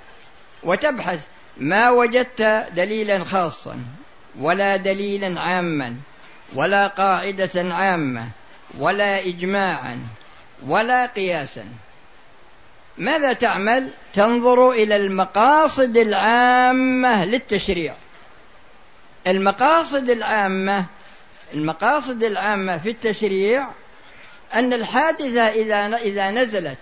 وتبحث 0.63 1.27
ما 1.57 1.91
وجدت 1.91 2.43
دليلا 2.75 3.25
خاصا 3.25 3.79
ولا 4.41 4.77
دليلا 4.77 5.41
عاما 5.41 5.97
ولا 6.55 6.87
قاعدة 6.87 7.75
عامة 7.75 8.29
ولا 8.79 9.27
إجماعا 9.27 10.01
ولا 10.67 11.07
قياسا. 11.07 11.65
ماذا 12.99 13.33
تعمل؟ 13.33 13.89
تنظر 14.13 14.71
إلى 14.71 14.97
المقاصد 14.97 15.97
العامة 15.97 17.25
للتشريع. 17.25 17.95
المقاصد 19.27 20.11
العامة 20.11 20.85
المقاصد 21.55 22.23
العامة 22.23 22.79
في 22.79 22.91
التشريع 22.91 23.69
أن 24.55 24.73
الحادثة 24.73 25.49
إذا 25.49 25.97
إذا 25.97 26.31
نزلت 26.31 26.79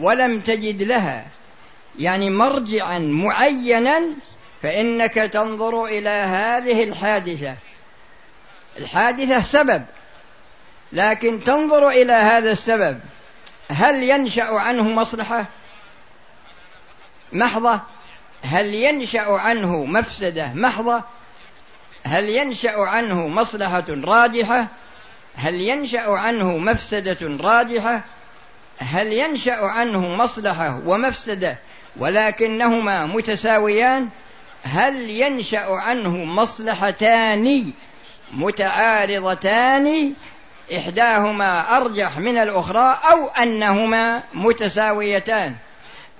ولم 0.00 0.40
تجد 0.40 0.82
لها 0.82 1.26
يعني 1.98 2.30
مرجعا 2.30 2.98
معينا 2.98 4.02
فإنك 4.62 5.14
تنظر 5.14 5.84
إلى 5.84 6.08
هذه 6.08 6.84
الحادثة. 6.84 7.54
الحادثة 8.78 9.42
سبب 9.42 9.84
لكن 10.92 11.40
تنظر 11.40 11.88
إلى 11.88 12.12
هذا 12.12 12.50
السبب. 12.50 13.00
هل 13.70 14.02
ينشأ 14.02 14.44
عنه 14.44 14.82
مصلحة؟ 14.82 15.46
محضة. 17.32 17.80
هل 18.42 18.74
ينشأ 18.74 19.26
عنه 19.26 19.84
مفسدة؟ 19.84 20.52
محضة. 20.54 21.02
هل 22.04 22.28
ينشأ 22.28 22.78
عنه 22.78 23.26
مصلحة 23.26 23.84
راجحة؟ 23.88 24.68
هل 25.38 25.54
ينشأ 25.54 26.10
عنه 26.10 26.58
مفسدة 26.58 27.16
راجحة؟ 27.22 28.04
هل 28.78 29.12
ينشأ 29.12 29.56
عنه 29.56 30.00
مصلحة 30.00 30.80
ومفسدة 30.86 31.58
ولكنهما 31.96 33.06
متساويان؟ 33.06 34.08
هل 34.62 35.10
ينشأ 35.10 35.66
عنه 35.70 36.10
مصلحتان 36.24 37.72
متعارضتان؟ 38.32 40.14
إحداهما 40.76 41.76
أرجح 41.76 42.18
من 42.18 42.36
الأخرى 42.38 43.00
أو 43.10 43.26
أنهما 43.28 44.22
متساويتان 44.34 45.56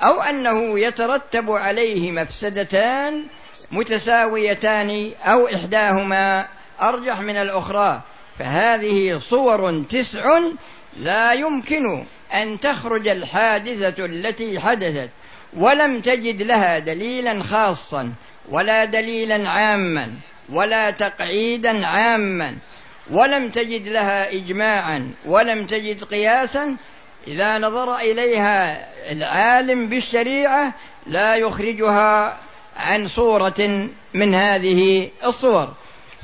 أو 0.02 0.22
أنه 0.22 0.78
يترتب 0.78 1.50
عليه 1.50 2.12
مفسدتان 2.12 3.26
متساويتان 3.72 5.12
أو 5.24 5.46
إحداهما 5.46 6.46
أرجح 6.80 7.20
من 7.20 7.36
الأخرى 7.36 8.02
فهذه 8.38 9.18
صور 9.18 9.82
تسع 9.82 10.40
لا 10.96 11.32
يمكن 11.32 12.04
أن 12.34 12.60
تخرج 12.60 13.08
الحادثة 13.08 14.04
التي 14.04 14.60
حدثت 14.60 15.10
ولم 15.56 16.00
تجد 16.00 16.42
لها 16.42 16.78
دليلا 16.78 17.42
خاصا 17.42 18.12
ولا 18.48 18.84
دليلا 18.84 19.48
عاما 19.48 20.14
ولا 20.48 20.90
تقعيدا 20.90 21.86
عاما 21.86 22.56
ولم 23.10 23.48
تجد 23.48 23.88
لها 23.88 24.32
إجماعا 24.32 25.10
ولم 25.26 25.66
تجد 25.66 26.04
قياسا. 26.04 26.76
إذا 27.26 27.58
نظر 27.58 27.96
إليها 27.96 28.88
العالم 29.12 29.86
بالشريعة 29.86 30.74
لا 31.06 31.36
يخرجها 31.36 32.38
عن 32.76 33.08
صورة 33.08 33.88
من 34.14 34.34
هذه 34.34 35.10
الصور. 35.24 35.72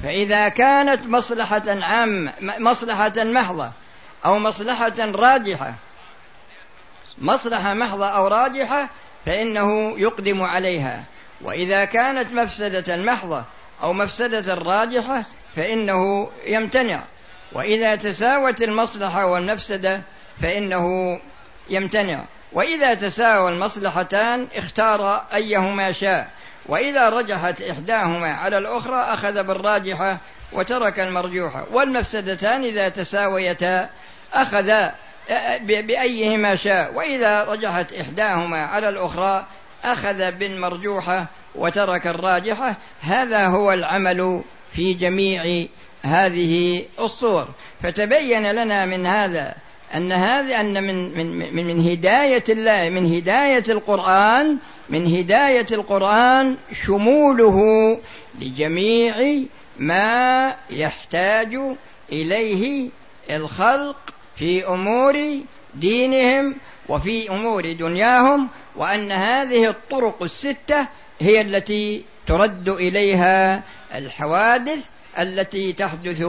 فإذا 0.02 0.48
كانت 0.48 1.06
مصلحة 1.06 1.62
عامة 1.66 2.32
مصلحة 2.40 3.12
محضة 3.16 3.70
أو 4.24 4.38
مصلحة 4.38 4.94
راجحة 4.98 5.74
مصلحة 7.18 7.74
محضة 7.74 8.06
أو 8.06 8.26
راجحة 8.26 8.88
فإنه 9.26 9.98
يقدم 9.98 10.42
عليها. 10.42 11.04
وإذا 11.40 11.84
كانت 11.84 12.32
مفسدة 12.32 12.96
محضة 12.96 13.44
أو 13.82 13.92
مفسدة 13.92 14.54
راجحة 14.54 15.22
فإنه 15.56 16.30
يمتنع. 16.46 17.00
وإذا 17.52 17.96
تساوت 17.96 18.62
المصلحة 18.62 19.26
والمفسدة 19.26 20.02
فإنه 20.42 20.84
يمتنع. 21.70 22.24
وإذا 22.52 22.94
تساوى 22.94 23.52
المصلحتان 23.52 24.48
اختار 24.54 25.24
أيهما 25.34 25.92
شاء. 25.92 26.30
وإذا 26.66 27.08
رجحت 27.08 27.62
إحداهما 27.62 28.32
على 28.32 28.58
الأخرى 28.58 28.96
أخذ 28.96 29.42
بالراجحة 29.42 30.18
وترك 30.52 31.00
المرجوحة 31.00 31.66
والمفسدتان 31.72 32.64
إذا 32.64 32.88
تساويتا 32.88 33.90
أخذ 34.34 34.72
بأيهما 35.60 36.56
شاء. 36.56 36.94
وإذا 36.94 37.44
رجحت 37.44 37.92
إحداهما 37.92 38.66
على 38.66 38.88
الأخرى 38.88 39.46
أخذ 39.84 40.32
بالمرجوحة 40.32 41.26
وترك 41.54 42.06
الراجحة 42.06 42.74
هذا 43.02 43.46
هو 43.46 43.72
العمل 43.72 44.42
في 44.72 44.94
جميع 44.94 45.66
هذه 46.02 46.84
الصور. 47.00 47.48
فتبين 47.82 48.52
لنا 48.52 48.86
من 48.86 49.06
هذا 49.06 49.54
أن 49.94 50.12
هذا 50.12 50.60
أن 50.60 50.82
من 50.84 51.18
من 51.18 51.38
من, 51.38 51.66
من 51.66 51.90
هداية 51.90 52.44
الله 52.48 52.88
من 52.88 53.14
هداية 53.14 53.64
القرآن 53.68 54.58
من 54.88 55.16
هداية 55.16 55.66
القرآن 55.72 56.56
شموله 56.86 57.58
لجميع 58.40 59.42
ما 59.78 60.54
يحتاج 60.70 61.58
إليه 62.12 62.90
الخلق 63.30 63.96
في 64.36 64.66
أمور 64.66 65.40
دينهم 65.74 66.54
وفي 66.88 67.30
أمور 67.30 67.72
دنياهم 67.72 68.48
وأن 68.76 69.12
هذه 69.12 69.68
الطرق 69.68 70.22
الستة 70.22 70.86
هي 71.20 71.40
التي 71.40 72.04
ترد 72.26 72.68
إليها 72.68 73.62
الحوادث 73.94 74.88
التي 75.18 75.72
تحدث 75.72 76.22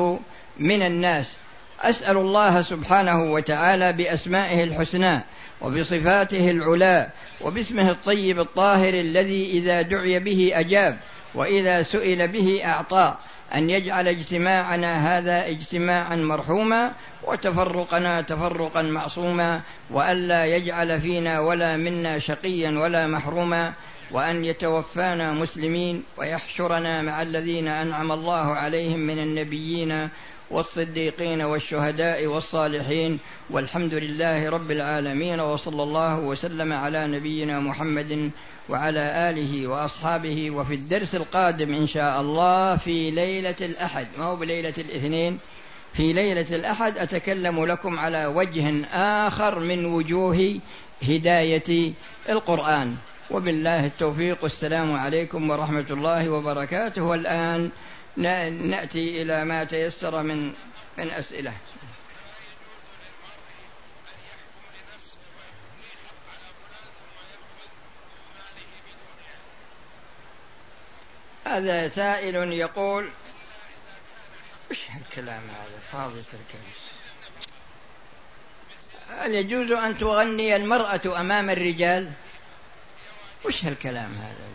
من 0.60 0.82
الناس. 0.82 1.34
أسأل 1.82 2.18
الله 2.18 2.62
سبحانه 2.62 3.32
وتعالى 3.32 3.94
بأسمائه 3.94 4.64
الحسنى 4.64 5.24
وبصفاته 5.62 6.52
العلى 6.52 7.10
وباسمه 7.42 7.92
الطيب 7.92 8.40
الطاهر 8.40 8.94
الذي 8.94 9.52
إذا 9.52 9.82
دعي 9.82 10.20
به 10.20 10.52
أجاب 10.56 10.98
وإذا 11.36 11.84
سئل 11.84 12.28
به 12.28 12.62
أعطى 12.66 13.16
أن 13.56 13.70
يجعل 13.70 14.08
اجتماعنا 14.08 15.18
هذا 15.18 15.48
اجتماعا 15.48 16.16
مرحوما 16.16 16.92
وتفرقنا 17.24 18.22
تفرقا 18.22 18.82
معصوما 18.82 19.62
والا 19.92 20.46
يجعل 20.46 21.02
فينا 21.02 21.40
ولا 21.40 21.78
منا 21.78 22.20
شقيا 22.20 22.80
ولا 22.80 23.08
محروما 23.08 23.74
وأن 24.12 24.46
يتوفانا 24.46 25.34
مسلمين 25.34 26.04
ويحشرنا 26.18 27.02
مع 27.02 27.22
الذين 27.22 27.68
أنعم 27.68 28.12
الله 28.12 28.56
عليهم 28.56 29.00
من 29.00 29.20
النبيين 29.20 30.10
والصديقين 30.52 31.42
والشهداء 31.42 32.26
والصالحين 32.26 33.20
والحمد 33.50 33.94
لله 33.94 34.50
رب 34.50 34.72
العالمين 34.72 35.40
وصلى 35.40 35.84
الله 35.84 36.20
وسلم 36.20 36.74
على 36.74 37.08
نبينا 37.08 37.60
محمد 37.60 38.32
وعلى 38.70 39.30
آله 39.30 39.68
وأصحابه 39.68 40.52
وفي 40.52 40.74
الدرس 40.74 41.16
القادم 41.16 41.74
إن 41.74 41.88
شاء 41.88 42.22
الله 42.22 42.76
في 42.76 43.12
ليلة 43.12 43.56
الأحد. 43.62 44.08
ما 44.18 44.26
هو 44.26 44.36
بليلة 44.36 44.74
الاثنين؟ 44.78 45.40
في 45.94 46.14
ليلة 46.14 46.56
الأحد 46.56 46.98
أتكلم 46.98 47.66
لكم 47.66 48.00
على 48.00 48.26
وجه 48.26 48.86
آخر 49.28 49.60
من 49.60 49.86
وجوه 49.86 50.60
هداية 51.04 51.94
القرآن. 52.30 52.96
وبالله 53.32 53.86
التوفيق. 53.86 54.38
والسلام 54.44 54.96
عليكم 54.96 55.50
ورحمة 55.50 55.86
الله 55.92 56.30
وبركاته. 56.30 57.04
والآن 57.04 57.72
نأتي 58.18 59.22
إلى 59.22 59.46
ما 59.46 59.64
تيسر 59.64 60.24
من 60.24 60.54
من 60.98 61.10
أسئلة. 61.12 61.54
هذا 71.46 71.90
سائل 71.90 72.54
يقول 72.54 73.10
وش 74.72 74.80
هالكلام 74.90 75.44
هذا؟ 75.44 75.80
فاضي 75.92 76.20
الكلام 76.20 76.64
هل 79.10 79.36
يجوز 79.36 79.72
أن 79.72 79.98
تغني 79.98 80.56
المرأة 80.56 81.22
أمام 81.22 81.50
الرجال؟ 81.50 82.12
وش 83.46 83.66
هالكلام 83.66 84.12
هذا؟ 84.12 84.46